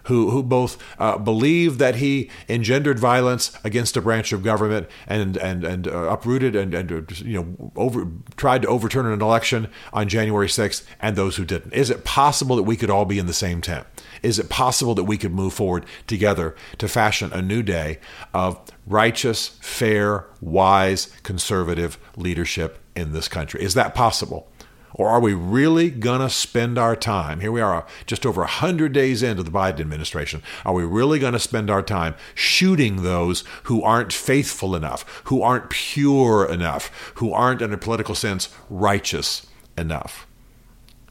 who, 0.08 0.32
who 0.32 0.44
both 0.44 0.78
uh, 1.00 1.18
believe 1.18 1.78
that 1.78 1.96
he 1.96 2.30
engendered 2.50 3.00
violence 3.00 3.58
against 3.64 3.96
a 3.96 4.02
branch 4.02 4.34
of 4.34 4.44
government 4.44 4.88
and 5.06 5.38
and 5.38 5.64
and 5.64 5.88
uh, 5.88 6.10
uprooted 6.10 6.56
and 6.56 6.74
and 6.74 6.92
uh, 6.92 7.02
you 7.18 7.34
know 7.34 7.72
over 7.76 8.08
tried 8.36 8.62
to 8.62 8.68
overturn 8.68 9.06
an 9.06 9.22
election 9.22 9.70
on 9.94 10.08
January 10.08 10.48
6th, 10.48 10.86
and 11.00 11.16
those 11.16 11.36
who 11.36 11.46
didn't. 11.46 11.74
Is 11.74 11.90
it 11.90 12.04
possible 12.04 12.56
that 12.56 12.64
we 12.64 12.76
could 12.76 12.90
all 12.90 13.06
be 13.06 13.20
in 13.20 13.28
the 13.28 13.34
same 13.34 13.62
tent? 13.62 13.86
Is 14.24 14.40
it 14.40 14.50
possible 14.50 14.96
that 14.96 15.04
we 15.04 15.18
could 15.18 15.34
move 15.34 15.54
forward 15.54 15.86
together 16.08 16.56
to 16.78 16.88
fashion 16.88 17.32
a 17.34 17.42
new 17.42 17.62
day 17.62 18.00
of 18.34 18.60
righteous, 18.86 19.60
fair, 19.62 20.26
wise, 20.42 21.14
conservative 21.24 22.00
leadership 22.16 22.80
in 22.96 23.12
this 23.12 23.28
country? 23.28 23.62
Is 23.62 23.74
that 23.76 23.94
possible? 23.94 24.52
Or 24.98 25.10
are 25.10 25.20
we 25.20 25.34
really 25.34 25.92
going 25.92 26.22
to 26.22 26.30
spend 26.30 26.78
our 26.78 26.96
time? 26.96 27.40
Here 27.40 27.52
we 27.52 27.62
are, 27.62 27.86
just 28.08 28.26
over 28.26 28.42
100 28.42 28.92
days 28.92 29.22
into 29.22 29.44
the 29.44 29.52
Biden 29.52 29.80
administration. 29.80 30.42
Are 30.66 30.74
we 30.74 30.84
really 30.84 31.20
going 31.20 31.34
to 31.34 31.40
spend 31.40 31.70
our 31.70 31.84
time 31.84 32.16
shooting 32.34 33.04
those 33.04 33.44
who 33.64 33.84
aren't 33.84 34.12
faithful 34.12 34.76
enough, 34.76 35.22
who 35.26 35.44
aren't 35.44 35.70
pure 35.70 36.52
enough, 36.52 37.12
who 37.16 37.32
aren't, 37.32 37.62
in 37.62 37.72
a 37.72 37.78
political 37.78 38.16
sense, 38.16 38.50
righteous 38.70 39.46
enough? 39.78 40.26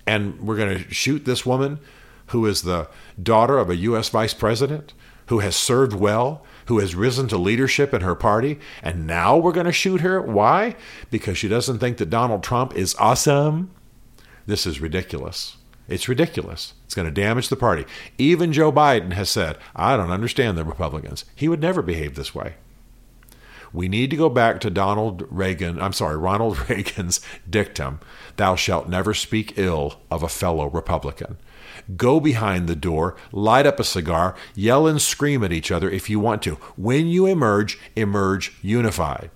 And 0.06 0.40
we're 0.40 0.56
going 0.56 0.82
to 0.82 0.94
shoot 0.94 1.24
this 1.24 1.46
woman 1.46 1.78
who 2.26 2.44
is 2.46 2.62
the 2.62 2.88
daughter 3.22 3.58
of 3.58 3.70
a 3.70 3.76
U.S. 3.76 4.08
vice 4.08 4.34
president, 4.34 4.94
who 5.26 5.40
has 5.40 5.54
served 5.56 5.92
well, 5.92 6.44
who 6.66 6.78
has 6.80 6.94
risen 6.94 7.28
to 7.28 7.38
leadership 7.38 7.94
in 7.94 8.00
her 8.00 8.14
party, 8.14 8.58
and 8.82 9.06
now 9.06 9.36
we're 9.36 9.52
going 9.52 9.66
to 9.66 9.72
shoot 9.72 10.00
her. 10.00 10.20
Why? 10.20 10.74
Because 11.10 11.38
she 11.38 11.48
doesn't 11.48 11.78
think 11.78 11.98
that 11.98 12.10
Donald 12.10 12.42
Trump 12.42 12.76
is 12.76 12.94
awesome. 12.96 13.70
This 14.46 14.66
is 14.66 14.80
ridiculous. 14.80 15.56
It's 15.88 16.08
ridiculous. 16.08 16.74
It's 16.84 16.94
going 16.94 17.06
to 17.06 17.12
damage 17.12 17.48
the 17.48 17.56
party. 17.56 17.84
Even 18.18 18.52
Joe 18.52 18.72
Biden 18.72 19.12
has 19.12 19.28
said, 19.28 19.58
I 19.74 19.96
don't 19.96 20.10
understand 20.10 20.56
the 20.56 20.64
Republicans. 20.64 21.24
He 21.34 21.48
would 21.48 21.60
never 21.60 21.82
behave 21.82 22.14
this 22.14 22.34
way. 22.34 22.54
We 23.72 23.88
need 23.88 24.10
to 24.10 24.16
go 24.16 24.28
back 24.28 24.60
to 24.60 24.70
Donald 24.70 25.26
Reagan, 25.30 25.80
I'm 25.80 25.92
sorry, 25.92 26.16
Ronald 26.16 26.68
Reagan's 26.70 27.20
dictum, 27.48 28.00
thou 28.36 28.56
shalt 28.56 28.88
never 28.88 29.12
speak 29.12 29.58
ill 29.58 30.00
of 30.10 30.22
a 30.22 30.28
fellow 30.28 30.68
Republican. 30.68 31.36
Go 31.96 32.18
behind 32.18 32.68
the 32.68 32.76
door, 32.76 33.16
light 33.32 33.66
up 33.66 33.78
a 33.78 33.84
cigar, 33.84 34.34
yell 34.54 34.86
and 34.86 35.00
scream 35.00 35.44
at 35.44 35.52
each 35.52 35.70
other 35.70 35.90
if 35.90 36.08
you 36.08 36.18
want 36.18 36.42
to. 36.42 36.54
When 36.76 37.06
you 37.06 37.26
emerge, 37.26 37.78
emerge 37.94 38.56
unified. 38.62 39.30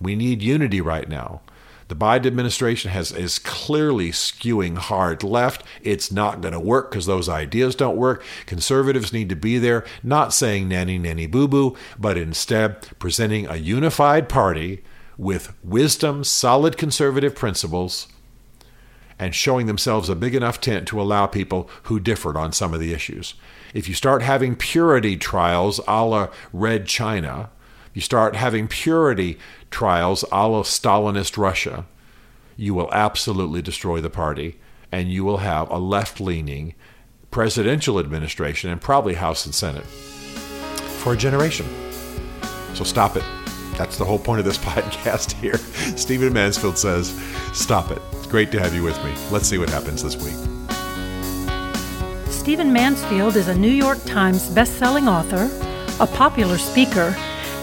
We 0.00 0.14
need 0.14 0.42
unity 0.42 0.80
right 0.80 1.08
now. 1.08 1.40
The 1.88 1.96
Biden 1.96 2.26
administration 2.26 2.90
has 2.90 3.12
is 3.12 3.38
clearly 3.38 4.10
skewing 4.10 4.76
hard 4.76 5.22
left. 5.22 5.64
It's 5.82 6.10
not 6.10 6.40
going 6.40 6.52
to 6.52 6.60
work 6.60 6.90
because 6.90 7.06
those 7.06 7.28
ideas 7.28 7.76
don't 7.76 7.96
work. 7.96 8.24
Conservatives 8.44 9.12
need 9.12 9.28
to 9.28 9.36
be 9.36 9.58
there, 9.58 9.84
not 10.02 10.34
saying 10.34 10.68
nanny 10.68 10.98
nanny 10.98 11.26
boo 11.26 11.46
boo, 11.46 11.76
but 11.98 12.18
instead 12.18 12.82
presenting 12.98 13.46
a 13.46 13.56
unified 13.56 14.28
party 14.28 14.82
with 15.16 15.54
wisdom, 15.62 16.24
solid 16.24 16.76
conservative 16.76 17.34
principles, 17.34 18.08
and 19.18 19.34
showing 19.34 19.66
themselves 19.66 20.08
a 20.08 20.16
big 20.16 20.34
enough 20.34 20.60
tent 20.60 20.88
to 20.88 21.00
allow 21.00 21.26
people 21.26 21.70
who 21.84 22.00
differed 22.00 22.36
on 22.36 22.52
some 22.52 22.74
of 22.74 22.80
the 22.80 22.92
issues. 22.92 23.34
If 23.72 23.88
you 23.88 23.94
start 23.94 24.22
having 24.22 24.56
purity 24.56 25.16
trials 25.16 25.80
a 25.86 26.04
la 26.04 26.28
Red 26.52 26.86
China, 26.86 27.50
you 27.96 28.02
start 28.02 28.36
having 28.36 28.68
purity 28.68 29.38
trials 29.70 30.22
a 30.30 30.46
la 30.46 30.62
Stalinist 30.62 31.38
Russia, 31.38 31.86
you 32.54 32.74
will 32.74 32.92
absolutely 32.92 33.62
destroy 33.62 34.02
the 34.02 34.10
party 34.10 34.58
and 34.92 35.10
you 35.10 35.24
will 35.24 35.38
have 35.38 35.70
a 35.70 35.78
left 35.78 36.20
leaning 36.20 36.74
presidential 37.30 37.98
administration 37.98 38.68
and 38.68 38.82
probably 38.82 39.14
House 39.14 39.46
and 39.46 39.54
Senate 39.54 39.86
for 41.00 41.14
a 41.14 41.16
generation. 41.16 41.64
So 42.74 42.84
stop 42.84 43.16
it. 43.16 43.24
That's 43.78 43.96
the 43.96 44.04
whole 44.04 44.18
point 44.18 44.40
of 44.40 44.44
this 44.44 44.58
podcast 44.72 45.32
here. 45.40 45.56
Stephen 45.96 46.34
Mansfield 46.34 46.76
says, 46.76 47.18
Stop 47.54 47.90
it. 47.90 48.02
Great 48.28 48.52
to 48.52 48.60
have 48.60 48.74
you 48.74 48.82
with 48.82 49.02
me. 49.06 49.14
Let's 49.30 49.48
see 49.48 49.56
what 49.56 49.70
happens 49.70 50.02
this 50.02 50.16
week. 50.16 50.36
Stephen 52.26 52.74
Mansfield 52.74 53.36
is 53.36 53.48
a 53.48 53.56
New 53.56 53.72
York 53.72 54.04
Times 54.04 54.50
best-selling 54.50 55.08
author, 55.08 55.48
a 55.98 56.06
popular 56.06 56.58
speaker, 56.58 57.16